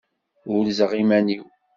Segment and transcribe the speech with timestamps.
[0.53, 1.45] Urzeɣ iman-iw.